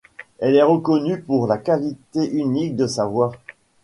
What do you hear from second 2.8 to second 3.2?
sa